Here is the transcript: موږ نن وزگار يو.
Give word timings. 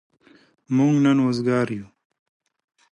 موږ 0.75 0.93
نن 1.05 1.17
وزگار 1.27 1.67
يو. 1.77 1.87